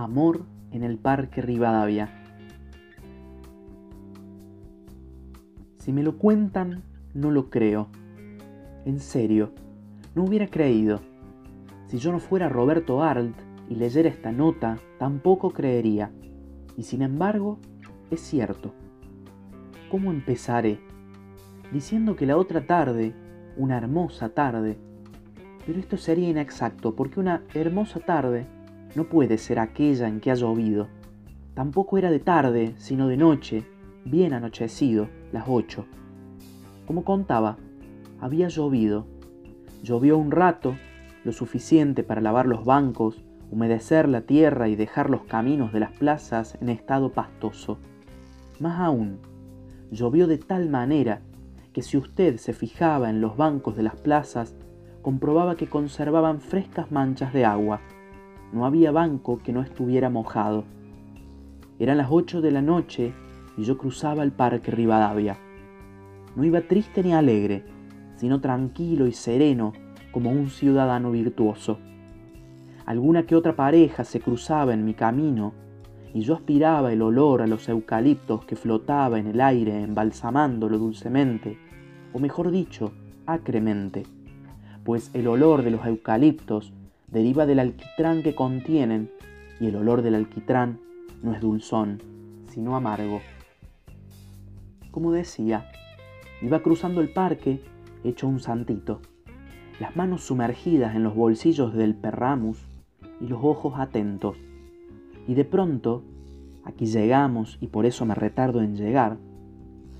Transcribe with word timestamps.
Amor 0.00 0.46
en 0.72 0.82
el 0.82 0.96
Parque 0.96 1.42
Rivadavia. 1.42 2.08
Si 5.76 5.92
me 5.92 6.02
lo 6.02 6.16
cuentan, 6.16 6.82
no 7.12 7.30
lo 7.30 7.50
creo. 7.50 7.88
En 8.86 8.98
serio, 8.98 9.52
no 10.14 10.24
hubiera 10.24 10.46
creído. 10.46 11.00
Si 11.84 11.98
yo 11.98 12.12
no 12.12 12.18
fuera 12.18 12.48
Roberto 12.48 13.02
Arlt 13.02 13.36
y 13.68 13.74
leyera 13.74 14.08
esta 14.08 14.32
nota, 14.32 14.78
tampoco 14.98 15.50
creería. 15.50 16.10
Y 16.78 16.84
sin 16.84 17.02
embargo, 17.02 17.58
es 18.10 18.22
cierto. 18.22 18.72
¿Cómo 19.90 20.12
empezaré? 20.12 20.80
Diciendo 21.74 22.16
que 22.16 22.24
la 22.24 22.38
otra 22.38 22.66
tarde, 22.66 23.14
una 23.58 23.76
hermosa 23.76 24.30
tarde, 24.30 24.78
pero 25.66 25.78
esto 25.78 25.98
sería 25.98 26.30
inexacto 26.30 26.96
porque 26.96 27.20
una 27.20 27.42
hermosa 27.52 28.00
tarde 28.00 28.46
no 28.94 29.04
puede 29.04 29.38
ser 29.38 29.58
aquella 29.58 30.08
en 30.08 30.20
que 30.20 30.30
ha 30.30 30.34
llovido. 30.34 30.88
Tampoco 31.54 31.98
era 31.98 32.10
de 32.10 32.20
tarde, 32.20 32.74
sino 32.76 33.08
de 33.08 33.16
noche, 33.16 33.64
bien 34.04 34.32
anochecido, 34.32 35.08
las 35.32 35.44
ocho. 35.46 35.86
Como 36.86 37.04
contaba, 37.04 37.56
había 38.20 38.48
llovido. 38.48 39.06
Llovió 39.82 40.18
un 40.18 40.30
rato, 40.30 40.74
lo 41.24 41.32
suficiente 41.32 42.02
para 42.02 42.20
lavar 42.20 42.46
los 42.46 42.64
bancos, 42.64 43.22
humedecer 43.50 44.08
la 44.08 44.22
tierra 44.22 44.68
y 44.68 44.76
dejar 44.76 45.10
los 45.10 45.22
caminos 45.22 45.72
de 45.72 45.80
las 45.80 45.92
plazas 45.92 46.56
en 46.60 46.68
estado 46.68 47.12
pastoso. 47.12 47.78
Más 48.58 48.80
aún, 48.80 49.18
llovió 49.90 50.26
de 50.26 50.38
tal 50.38 50.68
manera 50.68 51.20
que 51.72 51.82
si 51.82 51.96
usted 51.96 52.36
se 52.36 52.52
fijaba 52.52 53.10
en 53.10 53.20
los 53.20 53.36
bancos 53.36 53.76
de 53.76 53.82
las 53.82 53.96
plazas, 53.96 54.54
comprobaba 55.02 55.56
que 55.56 55.66
conservaban 55.66 56.40
frescas 56.40 56.90
manchas 56.90 57.32
de 57.32 57.44
agua 57.44 57.80
no 58.52 58.66
había 58.66 58.90
banco 58.90 59.40
que 59.42 59.52
no 59.52 59.62
estuviera 59.62 60.10
mojado. 60.10 60.64
Eran 61.78 61.98
las 61.98 62.08
ocho 62.10 62.40
de 62.40 62.50
la 62.50 62.62
noche 62.62 63.12
y 63.56 63.64
yo 63.64 63.78
cruzaba 63.78 64.22
el 64.22 64.32
parque 64.32 64.70
Rivadavia. 64.70 65.38
No 66.36 66.44
iba 66.44 66.60
triste 66.62 67.02
ni 67.02 67.12
alegre, 67.12 67.64
sino 68.16 68.40
tranquilo 68.40 69.06
y 69.06 69.12
sereno 69.12 69.72
como 70.12 70.30
un 70.30 70.50
ciudadano 70.50 71.10
virtuoso. 71.10 71.78
Alguna 72.86 73.24
que 73.24 73.36
otra 73.36 73.54
pareja 73.54 74.04
se 74.04 74.20
cruzaba 74.20 74.74
en 74.74 74.84
mi 74.84 74.94
camino 74.94 75.52
y 76.12 76.22
yo 76.22 76.34
aspiraba 76.34 76.92
el 76.92 77.02
olor 77.02 77.40
a 77.40 77.46
los 77.46 77.68
eucaliptos 77.68 78.44
que 78.44 78.56
flotaba 78.56 79.18
en 79.18 79.28
el 79.28 79.40
aire 79.40 79.82
embalsamándolo 79.82 80.78
dulcemente, 80.78 81.56
o 82.12 82.18
mejor 82.18 82.50
dicho, 82.50 82.92
acremente, 83.26 84.02
pues 84.84 85.10
el 85.14 85.28
olor 85.28 85.62
de 85.62 85.70
los 85.70 85.86
eucaliptos 85.86 86.72
deriva 87.10 87.46
del 87.46 87.58
alquitrán 87.58 88.22
que 88.22 88.34
contienen 88.34 89.10
y 89.60 89.66
el 89.66 89.76
olor 89.76 90.02
del 90.02 90.14
alquitrán 90.14 90.80
no 91.22 91.34
es 91.34 91.40
dulzón, 91.40 92.02
sino 92.48 92.76
amargo. 92.76 93.20
Como 94.90 95.12
decía, 95.12 95.70
iba 96.42 96.60
cruzando 96.60 97.00
el 97.00 97.12
parque 97.12 97.60
hecho 98.04 98.26
un 98.26 98.40
santito, 98.40 99.00
las 99.78 99.96
manos 99.96 100.22
sumergidas 100.22 100.94
en 100.94 101.04
los 101.04 101.14
bolsillos 101.14 101.74
del 101.74 101.94
perramus 101.94 102.58
y 103.20 103.26
los 103.26 103.40
ojos 103.42 103.74
atentos. 103.76 104.36
Y 105.28 105.34
de 105.34 105.44
pronto, 105.44 106.02
aquí 106.64 106.86
llegamos 106.86 107.58
y 107.60 107.68
por 107.68 107.86
eso 107.86 108.04
me 108.06 108.14
retardo 108.14 108.62
en 108.62 108.76
llegar, 108.76 109.18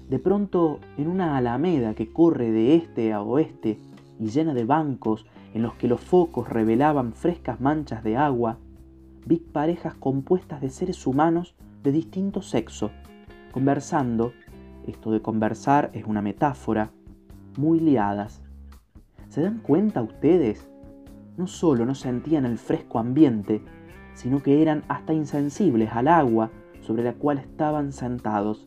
de 0.09 0.19
pronto 0.19 0.81
en 0.99 1.07
una 1.07 1.37
alameda 1.37 1.95
que 1.95 2.13
corre 2.13 2.51
de 2.51 2.75
este 2.75 3.13
a 3.13 3.23
oeste 3.23 3.79
y 4.19 4.27
llena 4.27 4.55
de 4.55 4.65
bancos 4.65 5.25
en 5.55 5.63
los 5.63 5.75
que 5.75 5.89
los 5.89 6.01
focos 6.01 6.49
revelaban 6.49 7.13
frescas 7.13 7.61
manchas 7.61 8.05
de 8.05 8.17
agua, 8.17 8.59
vi 9.27 9.37
parejas 9.37 9.95
compuestas 9.95 10.61
de 10.61 10.71
seres 10.71 11.07
humanos 11.07 11.55
de 11.83 11.93
distinto 11.93 12.43
sexo, 12.43 12.91
conversando, 13.53 14.33
esto 14.87 15.11
de 15.11 15.21
conversar 15.23 15.91
es 15.93 16.05
una 16.05 16.23
metáfora, 16.23 16.91
muy 17.57 17.81
liadas. 17.81 18.43
¿Se 19.29 19.43
dan 19.43 19.59
cuenta 19.59 20.03
ustedes? 20.03 20.69
No 21.37 21.47
solo 21.47 21.87
no 21.87 21.95
sentían 21.95 22.45
el 22.45 22.59
fresco 22.59 22.99
ambiente, 22.99 23.63
sino 24.15 24.43
que 24.43 24.63
eran 24.63 24.85
hasta 24.89 25.13
insensibles 25.13 25.91
al 25.93 26.09
agua 26.09 26.51
sobre 26.81 27.03
la 27.03 27.15
cual 27.15 27.39
estaban 27.39 27.93
sentados. 27.93 28.67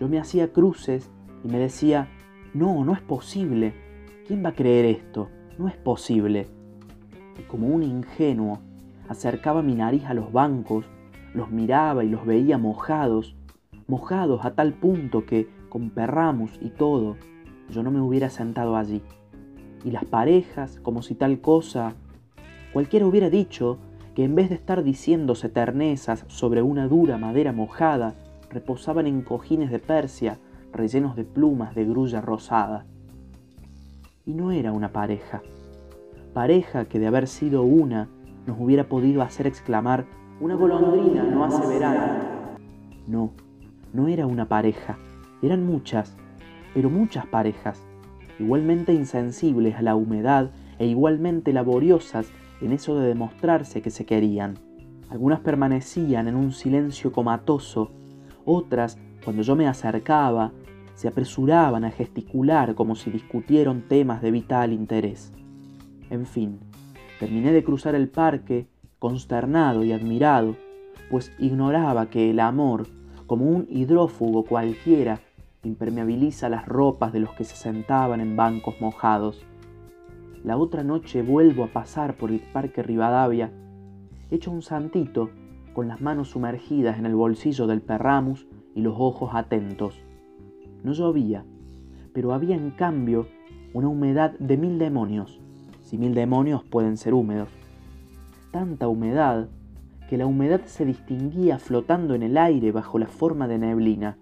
Yo 0.00 0.08
me 0.08 0.18
hacía 0.18 0.52
cruces 0.52 1.10
y 1.42 1.48
me 1.48 1.58
decía, 1.58 2.08
no, 2.52 2.84
no 2.84 2.92
es 2.92 3.00
posible. 3.00 3.74
¿Quién 4.26 4.44
va 4.44 4.50
a 4.50 4.54
creer 4.54 4.84
esto? 4.86 5.30
No 5.58 5.68
es 5.68 5.76
posible. 5.76 6.48
Y 7.38 7.42
como 7.44 7.68
un 7.68 7.82
ingenuo, 7.82 8.58
acercaba 9.08 9.62
mi 9.62 9.74
nariz 9.74 10.04
a 10.04 10.14
los 10.14 10.32
bancos, 10.32 10.84
los 11.32 11.50
miraba 11.50 12.04
y 12.04 12.10
los 12.10 12.26
veía 12.26 12.58
mojados, 12.58 13.36
mojados 13.86 14.44
a 14.44 14.54
tal 14.54 14.74
punto 14.74 15.24
que, 15.24 15.48
con 15.70 15.90
perramos 15.90 16.58
y 16.60 16.70
todo, 16.70 17.16
yo 17.70 17.82
no 17.82 17.90
me 17.90 18.00
hubiera 18.00 18.28
sentado 18.28 18.76
allí. 18.76 19.02
Y 19.84 19.92
las 19.92 20.04
parejas, 20.04 20.78
como 20.82 21.00
si 21.00 21.14
tal 21.14 21.40
cosa, 21.40 21.94
cualquiera 22.72 23.06
hubiera 23.06 23.30
dicho 23.30 23.78
que 24.14 24.24
en 24.24 24.34
vez 24.34 24.50
de 24.50 24.56
estar 24.56 24.82
diciéndose 24.82 25.48
ternezas 25.48 26.24
sobre 26.28 26.60
una 26.60 26.86
dura 26.88 27.16
madera 27.16 27.52
mojada, 27.52 28.14
reposaban 28.50 29.06
en 29.06 29.22
cojines 29.22 29.70
de 29.70 29.78
Persia 29.78 30.38
rellenos 30.72 31.16
de 31.16 31.24
plumas 31.24 31.74
de 31.74 31.84
grulla 31.84 32.20
rosada 32.20 32.86
y 34.26 34.34
no 34.34 34.50
era 34.50 34.72
una 34.72 34.92
pareja. 34.92 35.40
Pareja 36.34 36.84
que 36.86 36.98
de 36.98 37.06
haber 37.06 37.28
sido 37.28 37.62
una 37.62 38.08
nos 38.46 38.60
hubiera 38.60 38.88
podido 38.88 39.22
hacer 39.22 39.46
exclamar, 39.46 40.04
una 40.40 40.56
golondrina 40.56 41.22
no 41.22 41.44
hace 41.44 41.66
verano. 41.66 42.56
No, 43.06 43.32
no 43.92 44.08
era 44.08 44.26
una 44.26 44.46
pareja, 44.46 44.98
eran 45.42 45.64
muchas, 45.64 46.16
pero 46.74 46.90
muchas 46.90 47.24
parejas, 47.26 47.80
igualmente 48.38 48.92
insensibles 48.92 49.76
a 49.76 49.82
la 49.82 49.94
humedad 49.94 50.50
e 50.78 50.86
igualmente 50.86 51.52
laboriosas 51.52 52.30
en 52.60 52.72
eso 52.72 52.98
de 52.98 53.08
demostrarse 53.08 53.80
que 53.80 53.90
se 53.90 54.04
querían. 54.04 54.58
Algunas 55.08 55.40
permanecían 55.40 56.26
en 56.26 56.34
un 56.34 56.52
silencio 56.52 57.12
comatoso, 57.12 57.92
otras, 58.44 58.98
cuando 59.24 59.42
yo 59.42 59.54
me 59.56 59.68
acercaba, 59.68 60.52
se 60.96 61.08
apresuraban 61.08 61.84
a 61.84 61.90
gesticular 61.90 62.74
como 62.74 62.96
si 62.96 63.10
discutieran 63.10 63.82
temas 63.82 64.22
de 64.22 64.30
vital 64.30 64.72
interés. 64.72 65.30
En 66.08 66.26
fin, 66.26 66.58
terminé 67.20 67.52
de 67.52 67.62
cruzar 67.62 67.94
el 67.94 68.08
parque, 68.08 68.66
consternado 68.98 69.84
y 69.84 69.92
admirado, 69.92 70.56
pues 71.10 71.30
ignoraba 71.38 72.08
que 72.08 72.30
el 72.30 72.40
amor, 72.40 72.86
como 73.26 73.44
un 73.44 73.66
hidrófugo 73.68 74.44
cualquiera, 74.44 75.20
impermeabiliza 75.64 76.48
las 76.48 76.66
ropas 76.66 77.12
de 77.12 77.20
los 77.20 77.30
que 77.34 77.44
se 77.44 77.56
sentaban 77.56 78.20
en 78.20 78.34
bancos 78.34 78.80
mojados. 78.80 79.44
La 80.44 80.56
otra 80.56 80.82
noche 80.82 81.22
vuelvo 81.22 81.64
a 81.64 81.68
pasar 81.68 82.16
por 82.16 82.30
el 82.30 82.40
parque 82.40 82.82
Rivadavia, 82.82 83.52
hecho 84.30 84.50
un 84.50 84.62
santito, 84.62 85.28
con 85.74 85.88
las 85.88 86.00
manos 86.00 86.30
sumergidas 86.30 86.98
en 86.98 87.04
el 87.04 87.14
bolsillo 87.14 87.66
del 87.66 87.82
perramus 87.82 88.46
y 88.74 88.80
los 88.80 88.94
ojos 88.96 89.32
atentos. 89.34 90.00
No 90.86 90.92
llovía, 90.92 91.44
pero 92.12 92.32
había 92.32 92.54
en 92.54 92.70
cambio 92.70 93.26
una 93.74 93.88
humedad 93.88 94.38
de 94.38 94.56
mil 94.56 94.78
demonios, 94.78 95.40
si 95.82 95.98
mil 95.98 96.14
demonios 96.14 96.62
pueden 96.62 96.96
ser 96.96 97.12
húmedos. 97.12 97.48
Tanta 98.52 98.86
humedad 98.86 99.48
que 100.08 100.16
la 100.16 100.26
humedad 100.26 100.60
se 100.66 100.84
distinguía 100.84 101.58
flotando 101.58 102.14
en 102.14 102.22
el 102.22 102.38
aire 102.38 102.70
bajo 102.70 103.00
la 103.00 103.08
forma 103.08 103.48
de 103.48 103.58
neblina. 103.58 104.16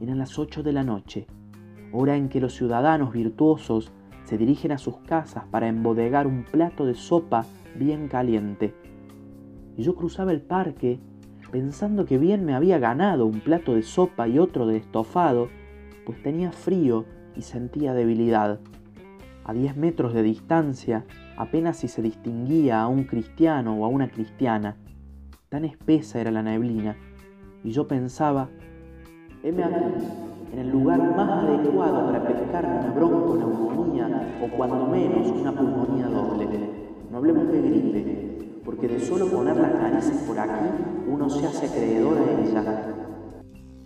Eran 0.00 0.16
las 0.16 0.38
ocho 0.38 0.62
de 0.62 0.72
la 0.72 0.82
noche, 0.82 1.26
hora 1.92 2.16
en 2.16 2.30
que 2.30 2.40
los 2.40 2.54
ciudadanos 2.54 3.12
virtuosos 3.12 3.92
se 4.24 4.38
dirigen 4.38 4.72
a 4.72 4.78
sus 4.78 4.96
casas 5.00 5.44
para 5.50 5.68
embodegar 5.68 6.26
un 6.26 6.44
plato 6.44 6.86
de 6.86 6.94
sopa 6.94 7.44
bien 7.78 8.08
caliente. 8.08 8.72
Y 9.76 9.82
yo 9.82 9.94
cruzaba 9.94 10.32
el 10.32 10.40
parque 10.40 11.00
pensando 11.52 12.06
que 12.06 12.16
bien 12.16 12.46
me 12.46 12.54
había 12.54 12.78
ganado 12.78 13.26
un 13.26 13.40
plato 13.40 13.74
de 13.74 13.82
sopa 13.82 14.26
y 14.26 14.38
otro 14.38 14.66
de 14.66 14.78
estofado 14.78 15.50
pues 16.06 16.22
tenía 16.22 16.52
frío 16.52 17.04
y 17.36 17.42
sentía 17.42 17.92
debilidad. 17.92 18.60
A 19.44 19.52
diez 19.52 19.76
metros 19.76 20.14
de 20.14 20.22
distancia 20.22 21.04
apenas 21.36 21.76
si 21.76 21.88
se 21.88 22.00
distinguía 22.00 22.80
a 22.80 22.88
un 22.88 23.04
cristiano 23.04 23.74
o 23.74 23.84
a 23.84 23.88
una 23.88 24.08
cristiana. 24.08 24.76
Tan 25.48 25.64
espesa 25.64 26.20
era 26.20 26.30
la 26.30 26.42
neblina, 26.42 26.96
y 27.62 27.70
yo 27.72 27.86
pensaba, 27.86 28.48
heme 29.42 29.64
aquí, 29.64 29.74
en 30.52 30.58
el 30.58 30.70
lugar 30.70 30.98
más 31.16 31.44
adecuado 31.44 32.06
para 32.06 32.26
pescar 32.26 32.64
una 32.64 32.92
bronconeumonía 32.92 34.38
o 34.42 34.56
cuando 34.56 34.86
menos 34.86 35.28
una 35.28 35.52
pulmonía 35.52 36.06
doble. 36.06 36.46
No 37.10 37.18
hablemos 37.18 37.48
de 37.48 37.62
gripe, 37.62 38.60
porque 38.64 38.88
de 38.88 39.00
solo 39.00 39.26
poner 39.28 39.56
las 39.56 39.74
narices 39.74 40.16
por 40.26 40.38
aquí 40.38 40.66
uno 41.08 41.28
se 41.28 41.46
hace 41.46 41.66
acreedor 41.66 42.18
a 42.18 42.40
ella 42.40 43.06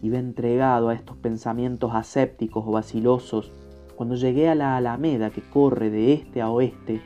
iba 0.02 0.19
entregado 0.19 0.88
a 0.88 0.94
estos 0.94 1.17
pensamientos 1.17 1.93
asépticos 1.94 2.64
o 2.67 2.73
vacilosos 2.73 3.52
cuando 3.97 4.14
llegué 4.14 4.49
a 4.49 4.55
la 4.55 4.76
alameda 4.76 5.31
que 5.31 5.43
corre 5.43 5.91
de 5.91 6.14
este 6.14 6.41
a 6.41 6.49
oeste, 6.49 7.02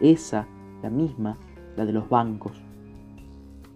esa, 0.00 0.46
la 0.82 0.90
misma, 0.90 1.38
la 1.76 1.86
de 1.86 1.92
los 1.92 2.08
bancos. 2.08 2.60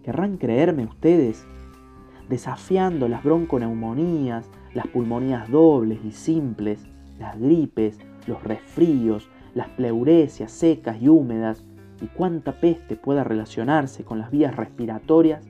¿Querrán 0.02 0.36
creerme 0.36 0.84
ustedes? 0.84 1.46
Desafiando 2.28 3.08
las 3.08 3.24
bronconeumonías, 3.24 4.50
las 4.74 4.86
pulmonías 4.88 5.50
dobles 5.50 6.00
y 6.04 6.12
simples, 6.12 6.84
las 7.18 7.38
gripes, 7.40 7.98
los 8.26 8.42
resfríos, 8.42 9.30
las 9.54 9.68
pleuresias 9.70 10.52
secas 10.52 11.00
y 11.00 11.08
húmedas, 11.08 11.64
y 12.02 12.06
cuánta 12.08 12.60
peste 12.60 12.96
pueda 12.96 13.22
relacionarse 13.22 14.04
con 14.04 14.18
las 14.18 14.30
vías 14.30 14.56
respiratorias, 14.56 15.48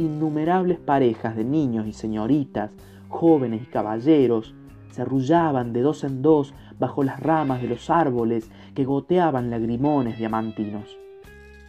innumerables 0.00 0.78
parejas 0.78 1.36
de 1.36 1.44
niños 1.44 1.86
y 1.86 1.92
señoritas, 1.92 2.74
jóvenes 3.08 3.62
y 3.62 3.66
caballeros, 3.66 4.54
se 4.90 5.02
arrullaban 5.02 5.72
de 5.72 5.82
dos 5.82 6.04
en 6.04 6.22
dos 6.22 6.54
bajo 6.78 7.04
las 7.04 7.20
ramas 7.20 7.62
de 7.62 7.68
los 7.68 7.90
árboles 7.90 8.50
que 8.74 8.84
goteaban 8.84 9.50
lagrimones 9.50 10.18
diamantinos. 10.18 10.98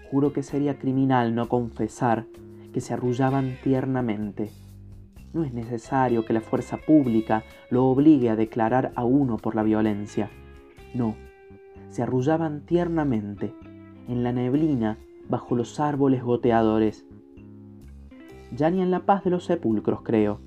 Juro 0.10 0.34
que 0.34 0.44
sería 0.44 0.78
criminal 0.78 1.36
no 1.36 1.48
confesar 1.48 2.26
que 2.74 2.82
se 2.82 2.94
arrullaban 2.94 3.58
tiernamente. 3.64 4.50
No 5.34 5.44
es 5.44 5.54
necesario 5.54 6.26
que 6.26 6.34
la 6.34 6.42
fuerza 6.42 6.78
pública 6.78 7.44
lo 7.70 7.86
obligue 7.86 8.30
a 8.30 8.36
declarar 8.36 8.92
a 8.96 9.04
uno 9.04 9.38
por 9.38 9.56
la 9.56 9.64
violencia. 9.64 10.30
No, 10.94 11.16
se 11.90 12.04
arrullaban 12.04 12.62
tiernamente, 12.66 13.54
en 14.08 14.24
la 14.24 14.32
neblina, 14.32 14.98
bajo 15.30 15.56
los 15.56 15.80
árboles 15.80 16.24
goteadores. 16.24 17.06
Ya 18.56 18.70
ni 18.70 18.82
en 18.82 18.92
la 18.92 19.02
paz 19.02 19.24
de 19.24 19.30
los 19.30 19.46
sepulcros 19.46 20.02
creo. 20.02 20.40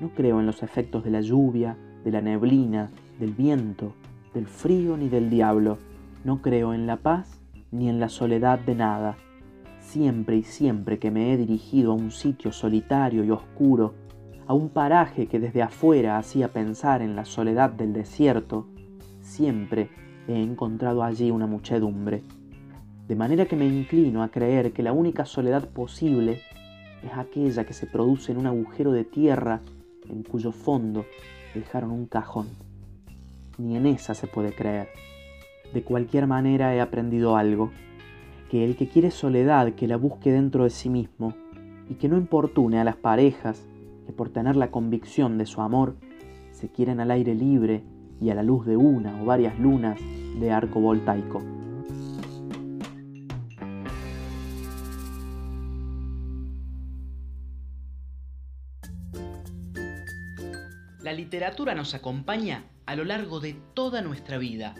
No 0.00 0.10
creo 0.10 0.38
en 0.38 0.46
los 0.46 0.62
efectos 0.62 1.02
de 1.02 1.10
la 1.10 1.22
lluvia, 1.22 1.76
de 2.04 2.10
la 2.10 2.20
neblina, 2.20 2.90
del 3.18 3.32
viento, 3.32 3.94
del 4.34 4.46
frío 4.46 4.96
ni 4.96 5.08
del 5.08 5.30
diablo. 5.30 5.78
No 6.24 6.42
creo 6.42 6.74
en 6.74 6.86
la 6.86 6.98
paz 6.98 7.40
ni 7.70 7.88
en 7.88 8.00
la 8.00 8.10
soledad 8.10 8.58
de 8.58 8.74
nada. 8.74 9.16
Siempre 9.80 10.36
y 10.36 10.42
siempre 10.42 10.98
que 10.98 11.10
me 11.10 11.32
he 11.32 11.36
dirigido 11.38 11.92
a 11.92 11.94
un 11.94 12.10
sitio 12.10 12.52
solitario 12.52 13.24
y 13.24 13.30
oscuro, 13.30 13.94
a 14.46 14.52
un 14.52 14.68
paraje 14.68 15.26
que 15.26 15.40
desde 15.40 15.62
afuera 15.62 16.18
hacía 16.18 16.52
pensar 16.52 17.00
en 17.00 17.16
la 17.16 17.24
soledad 17.24 17.70
del 17.70 17.92
desierto, 17.92 18.66
siempre 19.20 19.88
he 20.28 20.40
encontrado 20.40 21.02
allí 21.02 21.30
una 21.30 21.46
muchedumbre. 21.46 22.24
De 23.08 23.16
manera 23.16 23.46
que 23.46 23.56
me 23.56 23.66
inclino 23.66 24.22
a 24.22 24.28
creer 24.28 24.72
que 24.72 24.82
la 24.82 24.92
única 24.92 25.24
soledad 25.24 25.68
posible 25.68 26.40
es 27.06 27.12
aquella 27.16 27.64
que 27.64 27.72
se 27.72 27.86
produce 27.86 28.32
en 28.32 28.38
un 28.38 28.46
agujero 28.46 28.92
de 28.92 29.04
tierra 29.04 29.60
en 30.08 30.22
cuyo 30.22 30.52
fondo 30.52 31.04
dejaron 31.54 31.90
un 31.90 32.06
cajón. 32.06 32.48
Ni 33.58 33.76
en 33.76 33.86
esa 33.86 34.14
se 34.14 34.26
puede 34.26 34.52
creer. 34.52 34.88
De 35.72 35.82
cualquier 35.82 36.26
manera 36.26 36.74
he 36.74 36.80
aprendido 36.80 37.36
algo, 37.36 37.70
que 38.50 38.64
el 38.64 38.76
que 38.76 38.88
quiere 38.88 39.10
soledad 39.10 39.72
que 39.72 39.88
la 39.88 39.96
busque 39.96 40.30
dentro 40.30 40.64
de 40.64 40.70
sí 40.70 40.88
mismo 40.88 41.34
y 41.88 41.94
que 41.94 42.08
no 42.08 42.16
importune 42.16 42.78
a 42.78 42.84
las 42.84 42.96
parejas 42.96 43.66
que 44.06 44.12
por 44.12 44.28
tener 44.28 44.56
la 44.56 44.70
convicción 44.70 45.38
de 45.38 45.46
su 45.46 45.60
amor 45.60 45.96
se 46.52 46.68
quieren 46.68 47.00
al 47.00 47.10
aire 47.10 47.34
libre 47.34 47.82
y 48.20 48.30
a 48.30 48.34
la 48.34 48.42
luz 48.42 48.66
de 48.66 48.76
una 48.76 49.20
o 49.20 49.24
varias 49.24 49.58
lunas 49.58 49.98
de 50.38 50.50
arco 50.50 50.80
voltaico. 50.80 51.55
La 61.06 61.12
literatura 61.12 61.72
nos 61.76 61.94
acompaña 61.94 62.64
a 62.84 62.96
lo 62.96 63.04
largo 63.04 63.38
de 63.38 63.52
toda 63.74 64.02
nuestra 64.02 64.38
vida, 64.38 64.74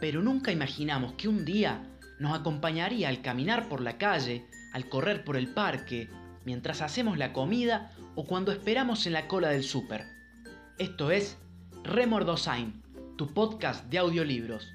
pero 0.00 0.22
nunca 0.22 0.52
imaginamos 0.52 1.14
que 1.14 1.26
un 1.26 1.44
día 1.44 1.82
nos 2.20 2.38
acompañaría 2.38 3.08
al 3.08 3.20
caminar 3.20 3.68
por 3.68 3.80
la 3.80 3.98
calle, 3.98 4.46
al 4.72 4.88
correr 4.88 5.24
por 5.24 5.36
el 5.36 5.52
parque, 5.52 6.08
mientras 6.44 6.82
hacemos 6.82 7.18
la 7.18 7.32
comida 7.32 7.90
o 8.14 8.26
cuando 8.26 8.52
esperamos 8.52 9.06
en 9.06 9.12
la 9.12 9.26
cola 9.26 9.48
del 9.48 9.64
súper. 9.64 10.06
Esto 10.78 11.10
es 11.10 11.36
Remordosain, 11.82 12.80
tu 13.18 13.34
podcast 13.34 13.84
de 13.86 13.98
audiolibros. 13.98 14.72